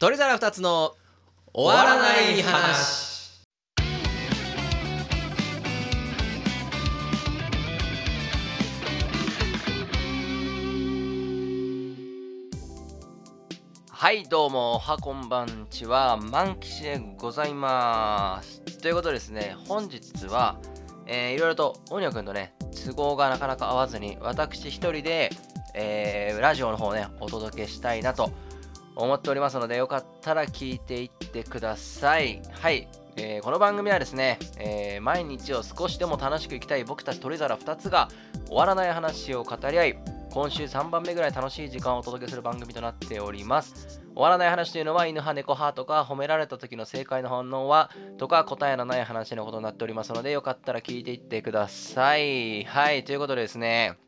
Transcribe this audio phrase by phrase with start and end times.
[0.00, 0.94] 鳥皿二つの
[1.52, 3.44] 終わらない話。
[13.90, 18.62] はいどうもおはこんばんちは満吉でございます。
[18.78, 20.58] ということですね本日は、
[21.06, 22.54] えー、いろいろとオニョくんとね
[22.86, 25.28] 都合がなかなか合わずに私一人で、
[25.74, 28.49] えー、ラジオの方をねお届けしたいなと思
[29.02, 32.42] 思っておりますのでよかったら聞いていってください。
[32.50, 32.88] はい。
[33.16, 38.08] えー、この番組はですね、えー、毎日を少しでも楽しく生きたい僕たち鳥皿2つが
[38.46, 39.98] 終わらない話を語り合い
[40.30, 44.00] 今週3番目ぐらい楽しい時間をお届けする番組となっております。
[44.14, 52.64] 終わらない話というのは犬派猫派とか褒められた時の正解の反応はとか答えのない話のことになっておりますのでよかったら聞いていってください。
[52.64, 53.04] はい。
[53.04, 53.98] ということでですね。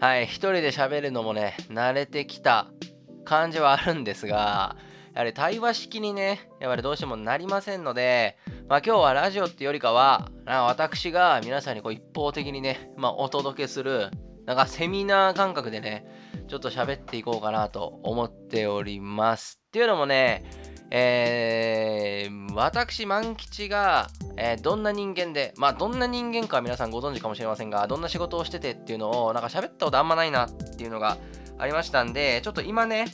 [0.00, 0.26] はい。
[0.26, 2.70] 一人で喋るのもね慣れてきた。
[3.30, 4.76] 感じはあるんですが
[5.14, 8.36] やはり対話式にね、やっぱりどうしてもなりませんので、
[8.68, 14.10] まあ今日はラジオってよりかは、私が皆さんにこう一方的にね、まあお届けする、
[14.46, 16.06] なんかセミナー感覚でね、
[16.46, 19.60] ちょっと喋っていこうかなと思っております。
[19.66, 20.44] っていうのもね、
[20.92, 31.16] えー、私、万吉が、えー、どんな人間で、まあ、どんな人間かは皆さんご存知かもしれませんが、どんな仕事をしててっていうのを、なんか喋ったことあんまないなっていうのが
[31.60, 33.06] ありましたんで、ちょっと今ね、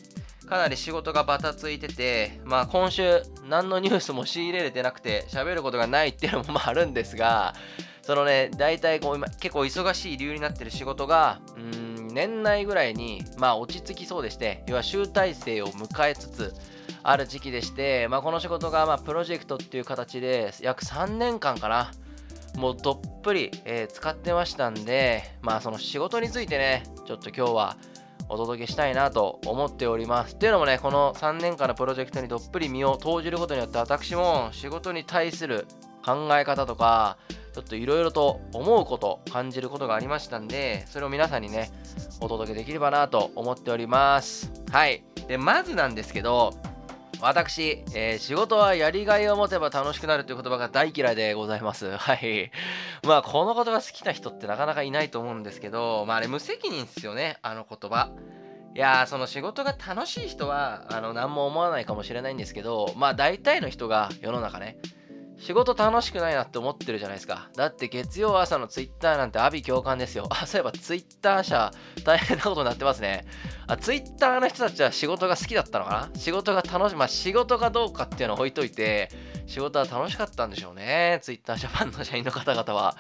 [0.49, 7.55] かなり仕事がバタついてて、まあ今週何のニュースも仕入れれてなくて喋ることがないっていうのもまああるんですが、
[8.03, 16.55] そのね、大体こう今結構忙しい理由になってる仕事が、うん、年内ぐらいにまあ落ち着きそうでして、要は集大成を迎えつつ
[17.03, 21.91] ある時期でして、まあこの仕事がまあプロジェクトっていう形で約3年間かな、
[22.57, 27.77] もうどっぷり、えー、使ってましたんで、まあその仕事についてね、ちょっと今日は
[28.29, 30.35] お届けしたいなと思っております。
[30.35, 35.67] っていうのもね、この3年間のプロジェクトにどっぷり身を投じることによって私も仕事に対する
[36.05, 37.19] 考え方とか、
[37.55, 41.71] ちょっといろいろと思うこと、感じることがありましたんで、それを皆さんにね、
[42.21, 44.53] お届けできればなと思っております。
[44.71, 45.05] はい。
[45.27, 46.53] で、まずなんですけど、
[47.21, 51.97] 私、えー、仕事はやりがいを持てば楽しくなるという言葉が大嫌いでございます。
[51.97, 52.51] はい。
[53.05, 58.11] まあ、この言葉好きな人ってなかなかいないと思うんですけど、まあ、あれ無責任っすよね、あの言葉。
[58.75, 64.77] いやー、その仕事が楽しい人は、あの、何も思わないかもしれないんですけど、まあ、大体の人が世の中ね、
[65.39, 67.51] 仕事楽しくないなって思ってるじゃないですか。
[67.57, 70.27] だって月曜朝のツイッターなんて阿鼻共感ですよ。
[70.33, 71.71] あ、そういえばツイッター社
[72.05, 73.27] 大変なことになってますね。
[73.67, 76.21] あ、ツイッターの人たちは仕事が好きだったのかな？
[76.21, 76.97] 仕事が楽し。
[76.97, 79.11] まあ仕事がどうかっていうのを置いといて、
[79.47, 81.19] 仕事は楽しかったんでしょうね。
[81.23, 82.97] ツイッター社ファンの社員の方々は。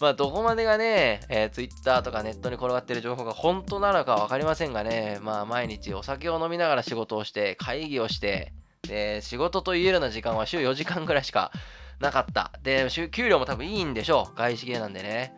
[0.00, 8.52] まあどこまでがね、えー、ツイッターとかネットに転がってる情報が本当なのか分かりませんがね、まあ毎日お酒を飲みながら仕事をして、会議をして、
[8.86, 11.52] で、仕事と言えるような時間は週4時間ぐらいしか
[12.00, 12.52] なかった。
[12.62, 14.36] で、給料も多分いいんでしょう。
[14.36, 15.34] 外資系なんでね。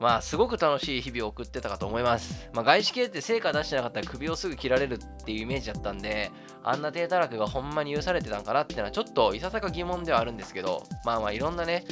[0.00, 2.48] まあ、すごく楽しい日々を送ってたかと思います。
[2.52, 6.30] まあ、外資系って成果出してなかったら首をすぐ切られるっていうイメージだったんで、
[6.62, 11.84] あんな低たらくがほんまに許されてたんかなってのはちょっといささか疑問ではあるんですけど、まあまあいろんなね、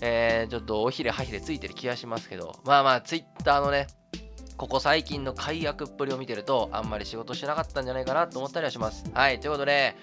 [0.00, 3.86] えー、ちょっとおひれはひれついてる気がしますけど、まあまあツイッターのね、
[4.56, 9.04] ここ最近の解約っぷりを見てると、あんまり仕事してなかったんじゃないかなと思ったりはします。
[9.14, 9.96] はい、ということで、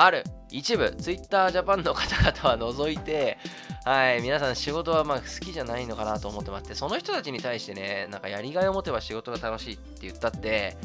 [0.00, 0.22] ある。
[0.50, 3.36] 一部 Twitter ジャパンの方々は除いて、
[3.84, 10.76] はい、皆さん仕事はまあ好きじゃないのかなと思ってまして、その人たちに対してね、なんかやりがいを持てば仕事が楽しいって言ったって、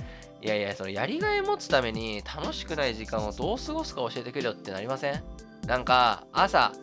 [0.42, 5.24] いやいや、そのやりがい持つために楽しくない時間をどう過ごすか教えてくれよってなりません？
[5.68, 6.74] なんか、朝、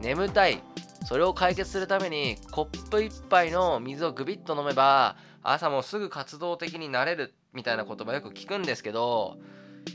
[0.00, 0.62] 眠たい。
[1.06, 9.36] それを解決するためにコップ1杯の水をグビッと飲めば朝もすぐ活動的になれるみたいな言葉よく聞くんですけど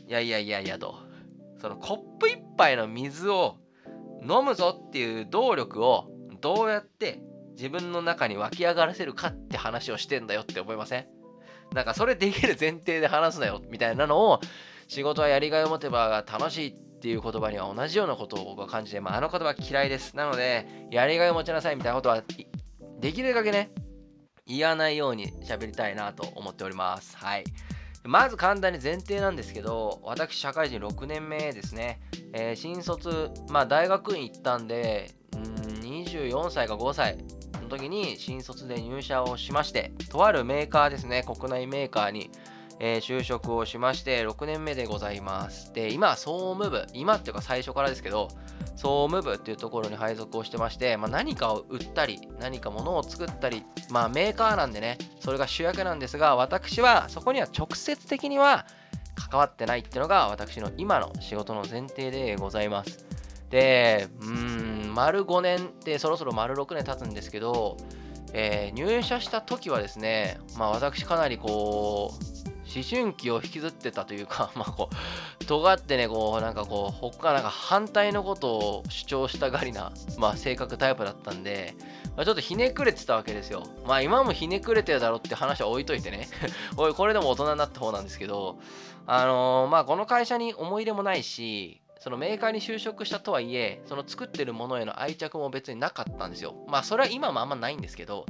[0.08, 1.11] いやいやいやいやと。
[1.62, 3.58] そのコップ1杯の水を
[4.22, 6.10] 飲むぞっていう動力を
[6.42, 7.22] どうやって
[7.56, 11.08] 自分の中に湧き上がらせるかって話をしてんだよって思いません？
[11.74, 14.40] なんかそれできる前提で話すなよみたいなのを
[14.88, 20.16] 仕事はやりがいを持てば楽しいっていう言葉には同じようなことを僕は感じて、まあ、あの言葉嫌いです。
[20.16, 22.24] なので、やりがいを持ちなさいみたいなことは
[23.00, 23.72] できるだけね、
[24.46, 25.10] 言わないよ。
[25.10, 27.18] うに喋りたいなと思っております。
[27.18, 27.44] はい。
[28.04, 32.00] まず簡単に前提なんですけど、私、社会人6年目ですね。
[32.34, 35.40] えー、新卒、まあ、大学院行ったんで、ん
[35.84, 37.18] 24歳か5歳
[37.62, 42.32] の時に新卒で入社をしまして、とあるメーカーですね、国内メーカーに、
[42.84, 45.72] えー、就職をしまして、6年目でございます。
[45.72, 48.30] で、今、総務部、今っていうか最初からですけど、
[48.76, 58.66] 総務部っていうところに配属をしてまして、まあ、何かを売ったり、何か物を作ったり、まあ、メーカーなんでね、それが主役なんですが、私はそこには直接的には
[59.30, 63.06] 関わってないっていうのが私の今の仕事の前提でございます。
[63.52, 67.78] で、うーん、丸5年ってそろそろ丸6年経つんですけど、
[68.34, 72.31] えー入社した時はですね、まあ私かなりこう、
[72.74, 81.76] 思春期を引きずってたというか、 まあこう、尖ってね、こう、なんかこう、他なんか反対のことを主張したがりな、まあ性格タイプだったんで、
[82.16, 83.64] まあ、ちょっとひねくれてたわけですよ。
[83.86, 86.28] まあ今もひねくれてるだろうって話は置いといてね。
[86.78, 88.58] おい、これでも大人になった方なんですけど、
[89.08, 96.56] あのーまあこの会社に思い入れもないし、そのメーカーに就職したとはいえ、その作ってるものへの愛着も別になかったんですよ。
[96.68, 98.26] まあそれは今もあんまないんですけど、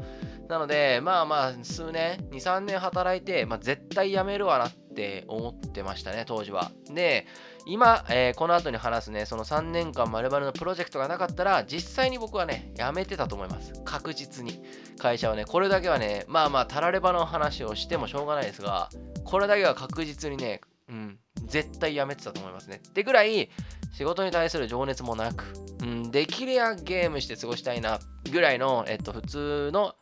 [0.50, 6.70] なので、まあまあ数年、2、3年働いて、まあ絶対辞めるわなって思ってましたね、当時は。
[6.94, 7.26] で、
[7.66, 13.72] 今、えーこの後に話すね、その3年間丸々のプロジェクトがなかったら、実際に僕はね、辞めてたと思います。
[13.86, 14.62] 確実に。
[14.98, 18.90] 会社はね、これだけはね、まあまあ、たらればの話をしてもしょうがないですが、
[19.24, 20.60] これだけは確実にね、
[20.90, 21.20] うん、
[21.52, 22.78] 絶対辞めてたと思いますね。
[22.78, 23.50] ってぐらい、
[23.94, 25.44] 仕事に対する情熱もなく、
[25.82, 28.00] うん、できればゲームして過ごしたいな、
[28.32, 29.96] ぐらいの、えっと、普通の、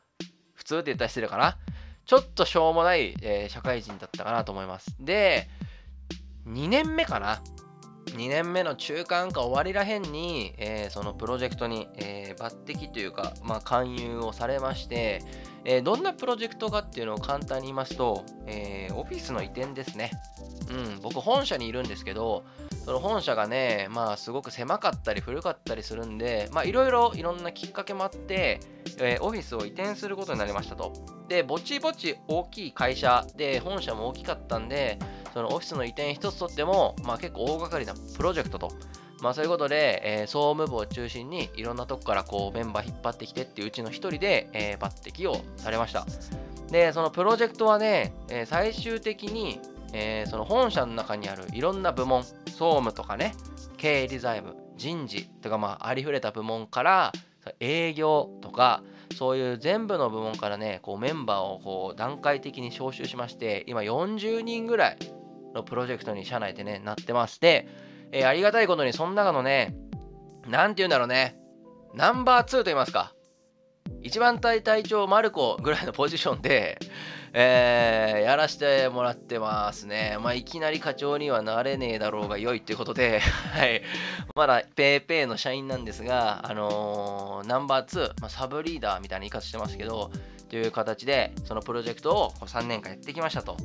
[0.53, 1.57] 普通って言ったら失礼かな。
[2.05, 4.95] ちょっとしょうもない、えー社会人だったかなと思います。
[4.99, 5.47] で、
[6.47, 7.41] 2年目かな。
[8.07, 15.21] 2年目の中間か終わりらへんに、えーそのプロジェクトに、えー抜擢というか、まあ、勧誘をされまして、
[15.65, 20.11] えどんなプロジェクトかっていうのを簡単に言いますと、えーオフィスの移転ですね。
[20.69, 22.43] うん、僕本社にいるんですけど、
[22.85, 28.59] その本社がね、まあすごく狭かったり古かったりするんで、まあいろいろいろんなきっかけもあって、
[28.99, 30.93] えーオフィスを移転することになりましたと。
[31.27, 34.99] で、ぼちぼち大きい会社で、本社も大きかったんで、
[35.33, 38.69] そのオフィスの移転一つとっても、まあ結構大掛かりなプロジェクトと。
[39.21, 46.05] まあそういうことで、えー総務部を中心にいろんなとこからこうメンバー引っ張ってきてっていううちの一人で、えー抜擢をされました。
[46.71, 49.59] で、そのプロジェクトはね、えー最終的に、
[49.93, 53.33] えーその本社の中にあるいろんな部門、総務とかね、
[53.77, 57.11] 経理財務、人事とか、まあ、ありふれた部門から、
[57.59, 58.83] 営業とか、
[59.15, 64.97] そういう全部の部門からね、こうメンバーをこう段階的に招集しまして、今40人ぐらい
[65.53, 67.67] のプロジェクトに社内でね、なってまして、
[68.11, 69.75] えーありがたいことにその中のね、
[70.47, 71.37] なんて言うんだろうね、
[71.93, 73.13] ナンバー2と言いますか、
[74.01, 76.79] 一番隊隊長マルコぐらいのポジションで、
[77.33, 80.17] えーやらせてもらってますね。
[80.21, 83.81] まあ、いきなり課長にはなれねえだろうが良いっていうことで、はい。
[84.35, 90.11] まだペーペーの社員なんですが、あのーナンバー2、まあ、サブリーダーみたいな言い方してますけど、
[90.49, 93.57] という形で、そのプロジェクトを3年間やってきましたと。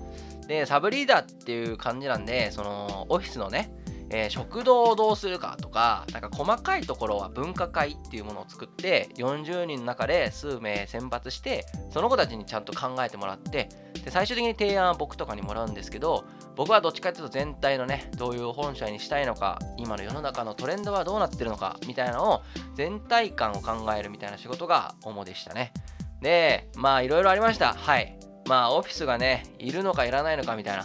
[0.46, 3.70] で、サブリーダーっていう感じなんで、そのオフィスのね、
[4.10, 13.68] えー食堂をどうするかとか、なんか細かいところは分科会っていうものを作って、40人の中で数名選抜して、その子たちにちゃんと考えてもらって、
[14.04, 16.24] で最終的に提案は僕とかにもらうんですけど、
[16.56, 22.42] 僕はどっちかっていうと全体のね、どういう本社にしたいのか、今の世の中のトレンドはどうなってるのか、みたいなのを
[22.74, 25.72] 全体感を考えるみたいな仕事が主でしたね。
[26.20, 27.74] で、まあいろいろありました。
[27.74, 28.18] はい。
[28.46, 30.84] まあオフィスがね、いるのかいらないのかみたいな。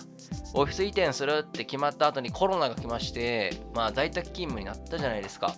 [0.53, 5.55] オフィス移転するって決まった後にコロナが来まして、まあ在宅勤務になったじゃないですか。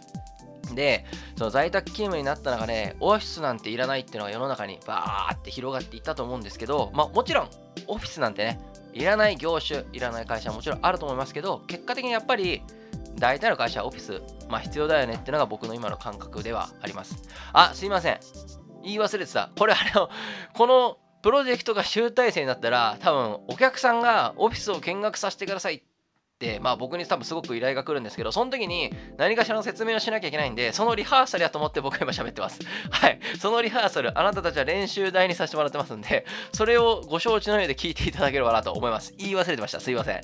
[0.73, 1.05] で、
[1.37, 7.49] その在宅勤務になった中で、オフィスなんていらないっていうのが世の中にバーって広がっていったと思うんですけど、まあもちろん、
[7.87, 8.59] オフィスなんてね、
[8.93, 12.61] いらない業種、いらない会社はもちろんあると思いますけど、結果的にやっぱり、
[13.15, 17.23] 大体の会社はオフィス、まあ必要だよねっていうのが僕の今の感覚ではあります。
[17.53, 18.19] あ、すいません。
[18.83, 19.49] 言い忘れてた。
[19.57, 20.09] これあの、
[20.53, 25.83] このプロジェクトが集大成になったら、多分お客さんがオフィスを見学させてください、
[26.61, 32.59] まあ僕に多分すごく依頼が来るんですけど、その時に何かしらの説明をしなきゃいけないんで、そのリハーサルやと思って僕今喋ってます。
[32.89, 33.19] はい。
[33.39, 39.13] そのリハーサル、あなたたちは練習台にさせてもらってますんで、それをご承知の上で聞いていただければなと思います。
[39.17, 39.79] 言い忘れてました。
[39.79, 40.21] すいません。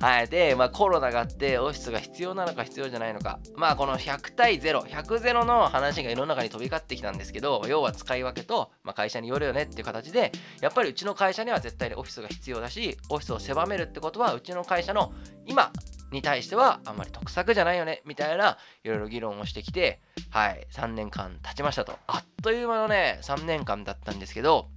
[0.00, 0.28] はい。
[0.28, 3.38] で、まあコロナがあって、オフィスが必要なのか必要じゃないのか。
[3.54, 15.12] まあこの100対0、100ゼロの話が世の中に飛び交ってきたんですけど、要は使い分けと、まあ、会社によるよねっていう形で、やっぱりうちの会社には絶対にオフィスが必要だし、オフィスを狭めるってことは、うちの会社の
[15.50, 15.72] 今
[16.12, 21.98] に対してはあんまり得策じゃないよね、みたいないろいろ議論をしてきて、はい、3年間経ちましたと。
[22.06, 24.68] あっという間のね、3年間だったんですけど、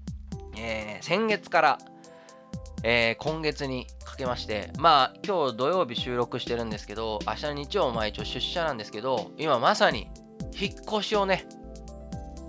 [0.58, 1.78] えー先月から、
[2.84, 10.08] えー今月にかけまして、まあ今日土曜日収録してるんですけど、明日の日曜も一応出社なんですけど、今まさに
[10.60, 11.46] 引っ越しをね、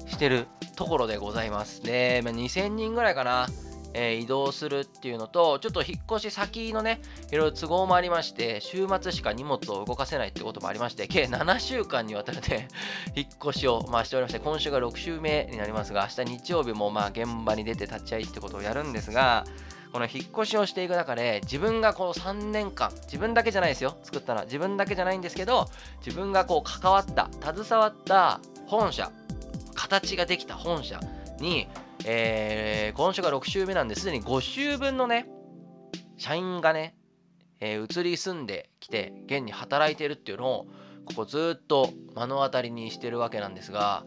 [0.07, 1.83] してるところでございます。
[1.83, 3.49] で、まあ2000人ぐらいかな、
[3.95, 12.69] え移動するっていうのと、ちょっと引っ越し先のね、いろいろ都合もありまして、週末しか荷物を動かせないってこともありまして、計7週間にわたるね、
[13.15, 19.45] 引っ越しを、まあ、しておりまして、今週が6週目になりますが、明日日曜日もまあ現場に出て立ち会いってことをやるんですが、
[19.93, 25.69] この引っ越しをしていく中で自分がこう3年間自分だけじゃないですよ作ったのは自分だけじゃないんですけど
[26.05, 29.13] 自分がこう関わった携わった本社
[29.75, 30.99] 形ができた本社
[31.39, 31.69] に、
[32.07, 35.27] えー、今週が6週目なんですでに5週分のね
[36.19, 36.97] 社員がね、
[37.61, 40.67] えー、移り住んできて現に働いてるっていうのを
[41.07, 44.05] ここずっと目の当たりにしてるわけなんですが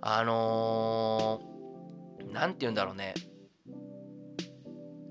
[0.00, 1.40] あの
[2.32, 3.14] 何、ー、て言うんだろうね。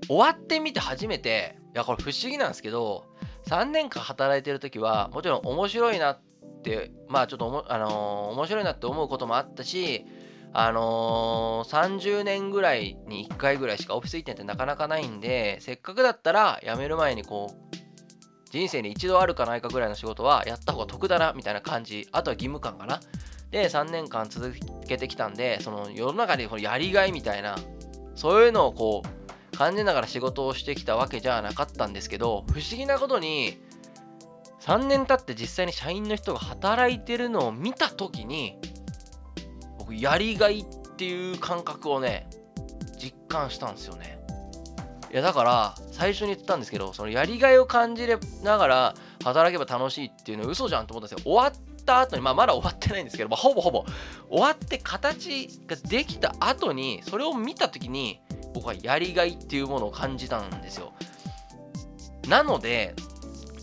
[0.08, 3.06] 終わってみて初めていやこれ不思議なんですけど
[3.48, 6.20] 3年間働いてる時はもちろん面白いなっ
[6.62, 10.06] てまあちょっとあのー、面白いなって思うこともあったし
[10.52, 17.76] あのー、30年ぐらいに1回ぐらいしかオフィス行ってってなかなかないんでせっかくだったら辞める前にこう
[18.50, 22.08] 人生に一度あるかないかぐらいの仕事はやった方が得だなみたいな感じ。
[22.12, 23.00] あとは義務感かな。
[23.50, 24.54] で3年間続
[24.88, 27.56] けてきたんでその世の中でこのやりがいみたいな
[28.14, 33.58] そういうのをこう感じながら仕事をしてきたわけじゃなかったんですけど不思議なことに
[34.60, 38.58] 3年経って実際に社員の人が働いてるのを見た時に
[39.86, 40.64] 僕やりがいっ
[40.96, 42.28] ていう感覚をね
[42.98, 44.18] 実感したんですよね。
[45.12, 48.08] いやだから最初に言ったんですけどそのやりがいを感じ
[48.42, 51.32] ながら働けば楽しいっていうのは嘘じゃんと思ったんですよ。
[51.32, 53.84] 終わった後にまあまだ終わってないんですけど、まあ、ほぼほぼ。
[54.28, 58.20] 終わって形ができた後にそれを見た時に
[58.52, 60.92] 僕はやりがいっていうものを感じたんですよ。
[62.28, 62.96] なので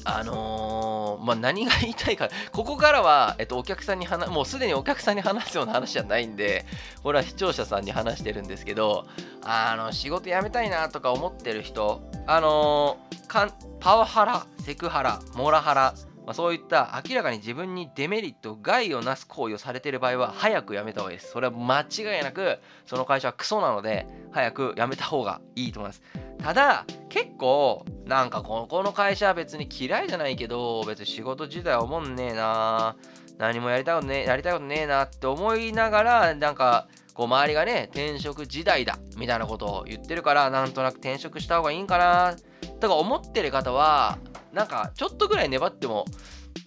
[0.06, 6.66] あのー、まあ、何が言いたいか、ここからは、えっと、お客さんに話、もうすでにお客さんに話すような話じゃないんで、
[7.04, 9.06] これは視聴者さんに話してるんですけど、
[9.44, 15.94] あの、仕事辞めたいなとか思ってる人、あのー、パワハラ、セクハラ、モラハラ、
[16.26, 21.32] まあ、そういった明らかに自分にデメリット、害をなす行為をされている場合は、早く辞めた方がいいです。
[21.32, 26.02] それは間違いなく、その会社はクソなので、早く辞めた方がいいと思います。
[26.42, 32.96] ただ、結構、なんかここの会社は別に嫌いじゃないけど、別に仕事自体は思んねえな
[33.38, 42.36] 何もやりたいことね、やりたいことねえなって思いながら、なんか、こう周りがね、転職時代だみたいなことを言ってるから、なんとなく転職した方がいいんかな
[42.80, 44.18] とか思ってる方は、
[44.54, 46.06] なんかちょっとぐらい粘っても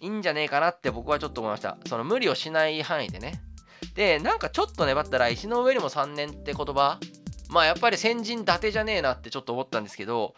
[0.00, 1.78] いいんじゃねえかなって僕はちょっと思いました。
[1.86, 3.40] その無理をしない範囲でね。
[3.94, 6.98] で、なんかちょっと粘ったら、石の上にも3年って言葉、
[7.48, 10.34] まあやっぱり先人伊達じゃねえなってちょっと思ったんですけど、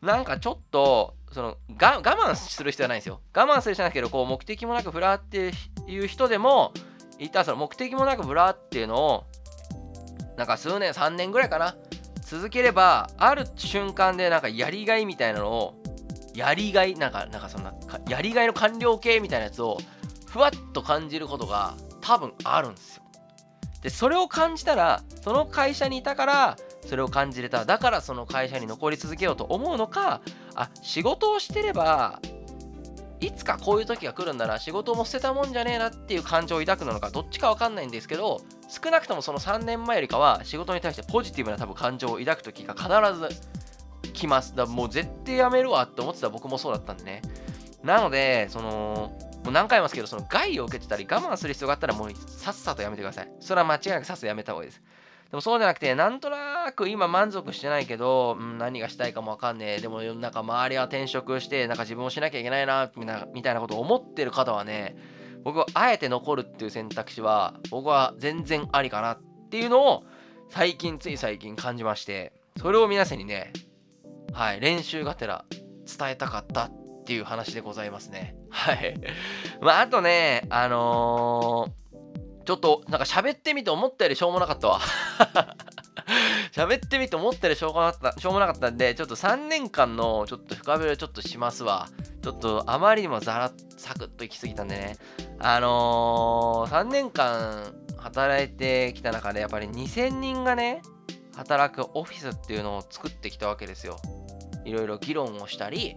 [0.00, 3.20] なんかちょっと、その我慢する人じゃないんですよ。
[3.34, 5.52] 我慢する人じゃないけど、こう目的もなくフラーって
[5.86, 6.72] いう人でも、
[7.18, 9.24] いったその目的もなくフラーっていうのを、
[10.36, 11.76] なんか数年、3年ぐらいかな、
[12.24, 15.81] 続ければ、ある瞬間でなんかやりがいみたいなのを、
[16.34, 17.74] やりがい、なんか、なんかそんな、
[18.08, 19.78] やりがいの完了形みたいなやつを、
[20.26, 23.02] ふわっと感じることが多分あるんですよ。
[23.82, 27.64] で、それを感じたら、その会社にいたから、それを感じれた。
[27.64, 30.20] だからその会社に残り続けようと思うのか、
[30.54, 32.20] あ、仕事をしてれば、
[33.20, 43.28] いつかこういう時が来るんだな、仕事も捨てたもんじゃねえなっていう感情を抱くのか、どっちかわかんないんですけど、少なくともその3年前よりかは、仕事に対してポジティブな多分感情を抱く時が必ず
[44.22, 44.54] 来ます。
[44.54, 47.22] だもう絶対やめるわって思ってた僕もそうだったんでね。
[47.82, 49.12] なので、その、
[49.44, 53.32] もう何回も言いますけど、その害を受けてたり我慢する必要があったらもうさっさとやめてください。
[53.40, 54.82] それは間違いなくさっさとやめた方がいいです。
[55.30, 59.80] でもそうじゃなくて、なんとなく今満足してないけど、うん、何がしたいかもわかんねえ。
[59.80, 62.90] でもなんか周りは転職して、なんか自分をしなきゃいけないな、
[63.34, 64.94] みたいなことを思ってる方はね、
[65.42, 70.04] 僕はあえて残るっていう選択肢は、僕は全然ありかなっていうのを、
[70.50, 73.52] 最近、つい最近感じまして、それを皆さんにね、
[74.32, 75.44] はい、練習がてら
[75.86, 78.36] 伝えたかったっていう話でございますね。
[78.50, 78.94] はい。
[79.60, 81.82] まあ、あとね、あのー
[82.44, 84.80] ちょっとなんか喋ってみて思ったよりしょうもなかったわ。
[86.52, 91.88] 喋ってみて思ったよりしょうがなかったしょうもなかったんでちょっと3年間のちょっと深掘りをちょっとしますわ。
[92.22, 94.96] ちょっとあまりにもザラサクッと行き過ぎたんでね。
[95.38, 100.82] あのー、3年間働いてきた中でやっぱり2000人がね
[101.36, 103.96] 働くオフィスっていうのを作ってきたわけですよ。
[104.64, 105.96] いろいろ議論をしたり、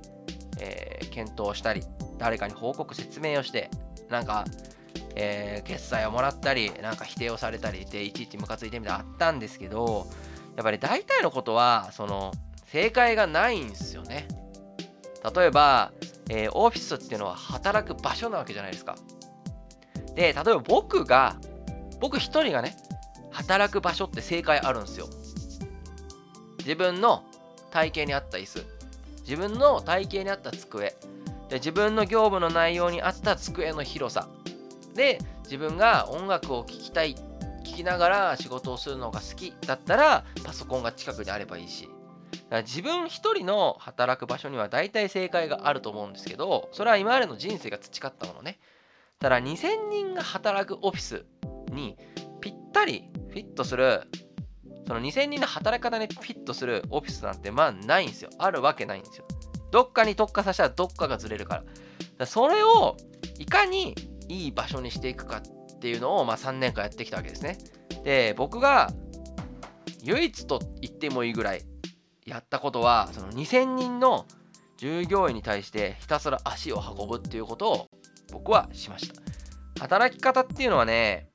[0.60, 1.84] えー、検討したり
[2.18, 3.70] 誰かに報告説明をして
[4.10, 4.46] なんか
[5.16, 10.08] えー、決済をもらったり、なんか否定をされたりで、いちいちムカついてみたいなあったんですけど、
[10.56, 12.34] やっぱり大体のことは、その、
[12.66, 14.28] 正解がないんですよね。
[15.36, 15.94] 例えば、
[16.30, 18.96] えー、オフィスっていうのは働く場所なわけじゃないですか。
[20.16, 21.38] で、例えば僕が、
[22.02, 22.76] 僕一人がね、
[23.32, 25.08] 働く場所って正解あるんですよ。
[26.60, 27.24] 自分の
[27.76, 28.66] 体型に合った椅子、
[29.24, 30.96] 自分の体型に合った机、
[31.50, 34.30] で自分の業務の内容に合った机の広さ、
[34.96, 37.22] で自分が音楽を聴きたい聴
[37.64, 39.54] きながら仕事をするのが好き。
[39.68, 41.90] だったらパソコンが近くにあればいいし。
[42.66, 48.58] 自分一人の働く場所には大体正解があると思うんですけどそれは今までの人生が培ったものね。
[49.20, 51.26] ただ2000人が働くオフィス
[51.72, 51.98] に
[52.40, 54.04] ぴったりフィットする
[54.88, 58.30] その2000人の働き方にフィットするオフィスなんてまあないんですよ。
[58.38, 59.26] あるわけないんですよ。
[59.72, 61.62] どっかに特化させたらどっかがずれるから。
[61.62, 61.68] か
[62.20, 62.96] らそれを
[63.40, 63.96] いかに
[64.30, 67.58] いい場所にしていくかっていうのを、まあ、3年間やってきたわけですね。
[68.04, 68.92] で僕が
[70.04, 71.64] 唯一と言ってもいいぐらい
[72.26, 74.26] やったことはその2000人の
[74.78, 77.88] 従業員に対してひたすら足を運ぶっていうことを
[78.32, 79.22] 僕はしました。
[79.80, 81.30] 働き方っていうのはね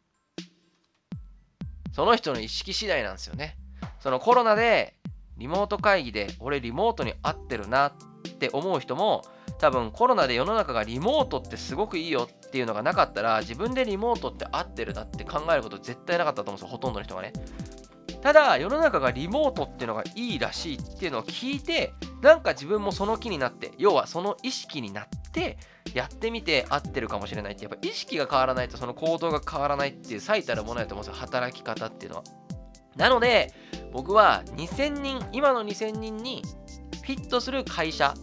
[1.93, 3.57] その人の意識次第なんですよね。
[4.01, 4.95] そのコロナで
[5.37, 7.93] リモート会議で俺リモートに合ってるなっ
[8.39, 9.23] て思う人も
[9.59, 17.33] 多分コロナで世の中がリモートってすごくいいよっていうのがなかったら自分でリモートって合ってるなって考えること絶対なかったと思うんですよほとんどの人がね。
[18.23, 25.59] ただ世の中がリモートっていうのがいいらしいっていうのを聞いてなんか自分もその気になって要はその意識になってて
[25.95, 32.25] やってみて合ってるかもしれないってやっぱ意識が変わらないとその行動が変わらないっていう最たるものやと思うんですよ働き方っていうのは
[32.97, 33.53] なので
[33.93, 36.43] 僕は2000人今の2000人に
[37.03, 38.15] フィットする会社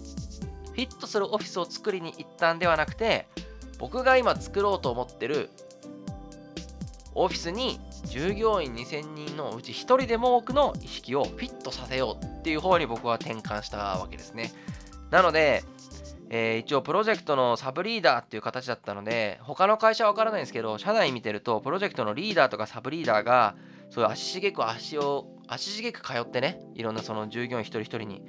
[0.71, 3.27] フィットするオフィスを作りに行ったんではなくて
[3.79, 5.49] 僕が今作ろうと思ってる
[7.15, 14.51] オフィスに従業員2000人のうち1人でも多くの意識をフィットさせようっていう方に僕は転換したわけですね。
[15.09, 15.63] なので、
[16.29, 23.55] えー、一応プロジェクトのサブリーダーっていう形だったので他の会社は分からないんですけど社内見てるとプロジェクトのリーダーとかサブリーダーが
[23.89, 28.23] そういう足しげく足を足しげく通ってねいろんなその従業員一人一人に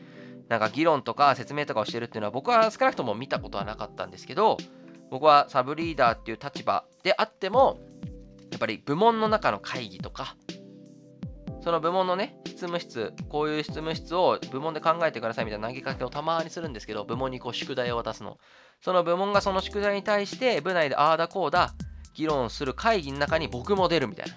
[0.49, 4.57] なんか議論とか説明とかをしてるっていうのは僕は少なくとも見たことはなかったんですけど
[5.11, 7.79] 僕はサブリーダーっていう立場であっても
[8.51, 10.35] やっぱり部門の中の会議とか、
[11.61, 18.39] その部門のね、執務室、こういう執務室を部門で考えてくださいみたいな投げかけをたまにするんですけど、部門にこう宿題を渡すの。
[18.81, 21.75] その部門がその宿題に対して、部内でああだこうだ、
[22.15, 24.35] 議論する会議の中に僕も出るみたいな。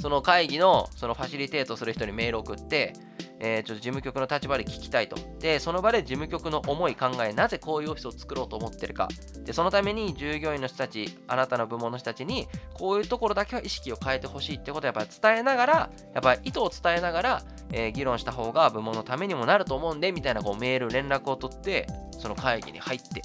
[0.00, 2.92] その会議のそのファシリテートする人にメール送って、
[3.40, 5.16] えー、ちょっと事務局の立場で聞きたいと。
[5.38, 9.08] で、その場で事務局の思い、考え、なぜこういうオフィスを作ろうと思ってるか。
[9.44, 15.74] で、そのために従業員の人たち、あなたの部門の人たちに、こういうところだけは意識を変えてほしいってことをやっぱり伝えながら、
[16.14, 21.86] やっぱり意図を伝えながら、えー、議論した方が部門のためにもなると思うんで、みたいなこうメール、連絡を取って、
[22.18, 23.22] その会議に入って。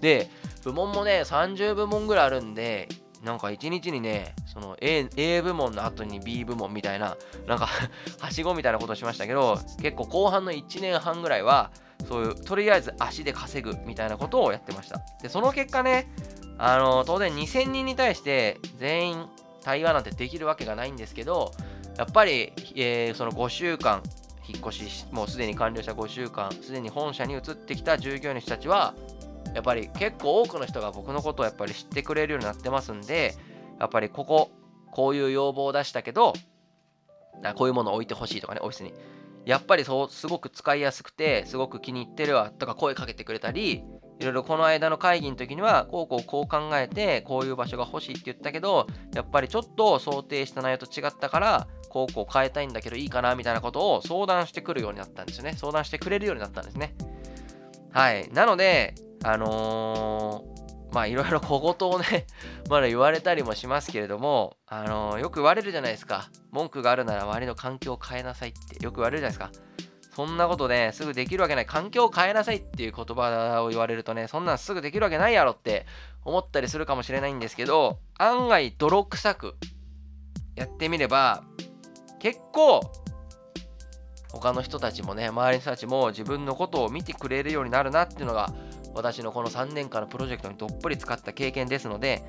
[0.00, 0.28] で、
[0.64, 2.88] 部門もね、30部門ぐらいあるんで、
[3.22, 7.68] なんか一日にね、その A, A 部門の後に B 部門みたいな、なんか
[8.20, 11.70] はしごみたいなことしましたけど、結構後半の1年半ぐらいは、
[12.08, 15.00] そういう、とりあえず足で稼ぐみたいなことをやってました。
[15.20, 16.08] で、その結果ね、
[16.58, 19.26] あの、当然2000人に対して全員
[19.62, 21.52] 対話なんてできるわけがないんですけど、
[21.96, 24.02] やっぱり、えー、その5週間、
[24.48, 28.94] 引っ越し、もうすでに完了した5週間、すでに本社に移ってきた従業員の人たちは、
[29.54, 33.34] やっぱり結構多くの人が僕のことをやっぱり知ってくれるようになってますんで、
[33.80, 34.50] やっぱりここ、
[34.90, 36.32] こういう要望を出したけど、
[37.54, 38.92] こういうものを置いてほしいとかね、オフィスに。
[39.44, 43.84] やっぱりそうすごく使いやすくて、すごく気に入ってるわとか声かけてくれたり、
[44.20, 55.54] いろいろこの間の会議の時には、こうこうこう考えて、こういう場所が欲しいって言ったけど、やっぱりちょっと想定した内容と違ったから、こうこう変えたいんだけどいいかなみたいなことを相談してくるようになったんですよね。
[55.56, 56.94] 相談してくれるようになったんですね。
[57.90, 58.28] はい。
[58.32, 62.26] なので、あのー、まあいろいろ小言をね、
[62.70, 66.30] まだ言われたりもしますけれども、あのー、よく言われるじゃないですか。
[66.50, 69.68] 文句があるなら周りの環境を変えなさいってよく言われるじゃないですか。
[70.18, 71.66] そんなことね、すぐできるわけない。
[71.66, 75.86] 環境を変えなさいっていう言葉を言われるとね、そんなんすぐできるわけないやろって
[76.24, 79.56] 思ったりするかもしれないんですけど、案外泥臭く
[80.56, 81.44] やってみれば、
[82.18, 82.80] 結構
[84.32, 88.52] 他の人たちもね、周りの人たちも自分のことを見てくれるようになるなっていうのが
[88.94, 92.22] 私のこの3年間のプロジェクトにどっぷり使った経験ですので、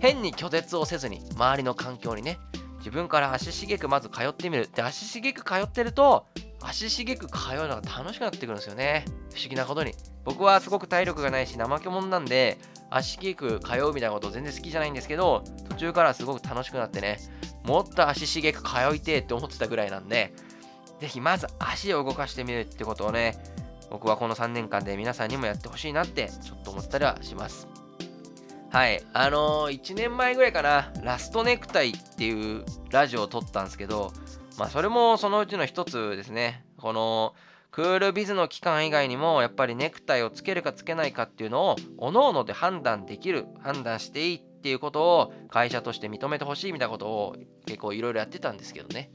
[0.00, 2.38] 変に拒絶をせずに、周りの環境にね、
[2.78, 4.68] 自分から足しげくまず通ってみる。
[4.74, 6.26] で、足しげく通ってると、
[6.60, 9.04] 足しげく通うのが楽しくなってくるんですよね。
[9.34, 9.94] 不思議なことに。
[10.24, 12.58] 僕はすごく体力がないし、怠け者なんで、
[12.90, 17.18] 足しげく通うみたいなこと全然好きじゃないんですけど、途中からすごく楽しくなってね、
[17.64, 20.32] もっと足しげく通いてって思ってたぐらいなんで、
[21.00, 23.36] ぜひまず足を動かしてみるってことをね、
[23.90, 27.68] 僕はこの3年間で皆さんにもやってほしいなってちょっと思ったりはします。
[28.70, 29.02] はい。
[29.12, 34.12] あのー、1年前ぐらいかな、ラストネクタイっていうラジオを撮ったんですけど、
[34.58, 36.64] まあそれもそのうちの一つですね。
[36.76, 37.34] この
[37.70, 49.10] クールビズの期間以外にもやっぱりネクタイをつけるかつけないかっていうのを各々で判断できる、判断していいっていうことを会社として認めてほしいみたいなことを結構いろいろやってたんですけどね。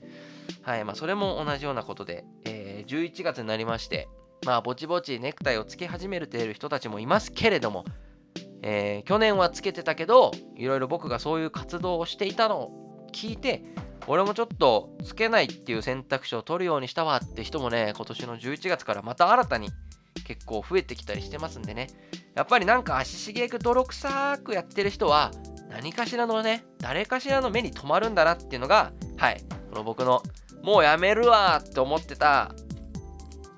[0.61, 0.85] はい。
[0.85, 4.07] まあそれも同じようなことで、えー、11月になりまして
[4.45, 7.85] まあぼちぼちネクタイをつけ始めている人たちもいますけれども、
[8.61, 13.63] えー、去年はつけてたけどいろいろ僕がそういう活動をしていたのを聞いて
[14.07, 19.69] 俺もちょっとつけないっていう選択肢を取るようにしたわって人もね今年の11月からまた新たに
[20.25, 21.87] 結構増えてきたりしてますんでね。
[22.35, 25.31] やっぱりなんか足しげく泥臭くやってる人は
[25.69, 30.23] 何かしらのね誰かしらの目に留まるんだなっていうのがはいこの僕の
[30.63, 32.53] もうやめるわって思ってた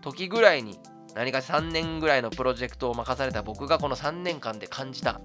[0.04, 0.80] 時ぐらいに
[1.16, 5.22] 何か3年ぐらいのプロジェクトを任された僕がこの3年間で感じた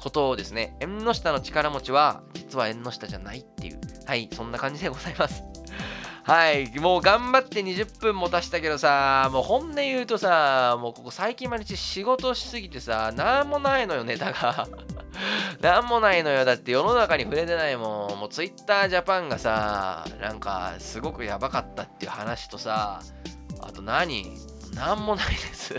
[0.00, 5.42] ことをですね縁の下の力持ちは実は縁の下じゃないっていうはいそんな感じでございます
[6.24, 14.66] はい、もう頑張って20分も足したけどさ、もう本音言うとさ、もうここ最近毎日仕事しすぎてさ、なんもないのよ、ネタが。
[15.62, 16.44] なんもないのよ。
[16.44, 18.18] だって世の中に触れてないもん。
[18.18, 23.02] もう Twitter ジャパンがさ、なんかすごくやばかったっていう話とさ、
[23.86, 24.12] あと
[24.74, 25.74] 何もないです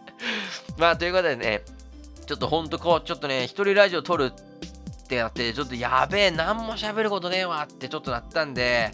[0.78, 1.62] まあということでね、
[2.26, 8.90] ちょっとほんとこう、ちょっとね、一人ラジオ撮るってやって、ちょっとやべえ、なんも喋ることねえわってちょっとなったんで、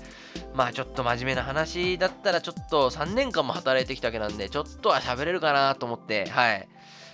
[0.54, 6.68] まあちょっと真面目な話だったらちょっと3年間も働いてきたわけなんで、ちょっとは喋れるかなと思って、はい。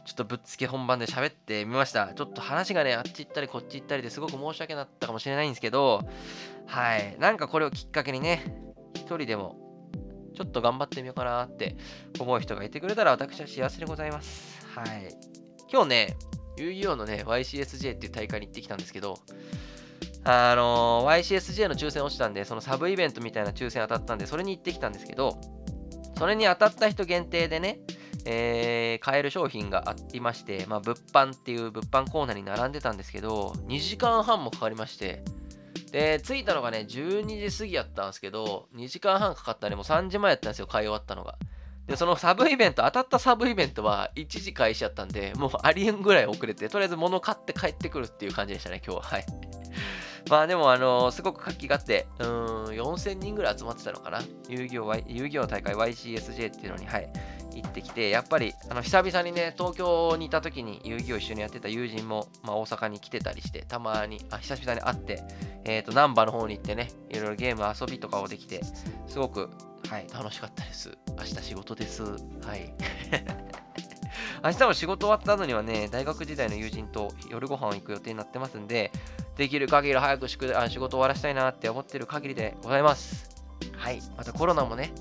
[0.04, 2.14] ちょっとぶっつけ本番で喋ってみました。
[2.14, 6.02] ちょっと話がね、あっち行ったりこっち行ったりですごく申し訳なかったかもしれないんですけど、
[6.66, 7.16] はい。
[7.18, 8.42] なんかこれをきっかけにね、
[8.94, 9.67] 一人でも
[10.38, 11.76] ちょっと頑張ってみようかなって
[12.20, 14.64] 思う人がいてくれたら私は幸せでございます。
[14.72, 15.12] はい。
[15.70, 16.16] 今日ね、
[16.56, 19.18] 遊戯王のね、YCSJ っていう大会に行ってきたんですけど、
[20.22, 25.40] あのー、YCSJ の抽選落ちたんで、そのサブイベントみたいな抽選当たったんで、それに行ってきたんですけど、
[26.16, 27.80] それに当たった人限定でね、
[28.24, 35.24] えー、買える商品がありまして、まあ、物販っていう物販コーナーに並んでたんですけど、2時間半もかかりまして、
[35.90, 41.36] で、着いたのがね、12時過ぎやったんですけど、2時間半かかったね、もう3時前やったんですよ、買い終わったのが。
[41.86, 49.02] で、そのサブイベント、当たったサブイベントは1時開始やったんで、もうありえんぐらい遅れて、とりあえず物買って帰ってくるっていう感じでしたね、今日は。
[49.02, 49.26] はい。
[50.28, 54.20] まあでも、あのー、すごく活気があって、うーん、4000人ぐらい集まってたのかな。
[54.48, 57.10] 遊戯王、遊戯王の大会 YCSJ っていうのに、はい、
[57.62, 65.22] 行ってきて、やっぱり、あの、久々にね、東京にいた時に遊戯王一緒にやってた友人も、まあ、大阪に来てたりして、たまに、あ、久々に会って、
[65.64, 68.62] えっ、ー、と、難波の方に行ってね、いろいろゲーム遊びとかをできて、
[69.06, 69.50] すごく、
[69.88, 70.90] はい、楽しかったです。
[71.16, 72.02] 明日仕事です。
[72.02, 72.08] は
[72.56, 72.74] い。
[74.44, 78.92] 明日も仕事終わった後にはね、大学時代の友人と夜ご飯を行く予定になってますんで、
[79.36, 83.30] できる限り早く仕事終わらせたいなって思ってる限りでございます。
[83.76, 84.00] はい。
[84.16, 84.92] またコロナもね、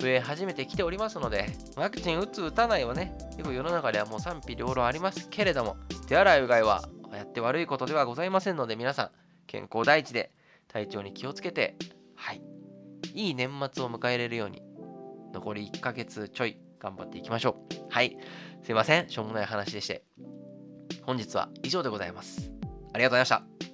[0.00, 5.76] 増え始めてきておりますので、ワクチン打つ打たないはね、結構世の中ではもう賛否両論ありますけれども、
[6.08, 6.82] 手洗いうがいは
[7.12, 9.10] やって悪いことではございませんので、皆さん、
[9.46, 10.32] 健康第一で
[10.68, 11.76] 体調に気をつけて、
[12.16, 12.40] はい。
[13.14, 14.62] いい年末を迎えれるように、
[15.34, 17.74] 残り1ヶ月ちょい頑張っていきましょう。
[17.90, 18.16] はい。
[18.62, 19.10] すいません。
[19.10, 20.02] しょうもない話でして。
[21.02, 22.50] 本日は以上でございます。
[22.92, 23.69] ありがとうございました。